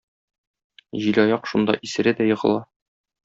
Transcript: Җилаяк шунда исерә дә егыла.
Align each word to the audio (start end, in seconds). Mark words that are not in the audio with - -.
Җилаяк 1.03 1.45
шунда 1.53 1.77
исерә 1.89 2.15
дә 2.23 2.31
егыла. 2.31 2.65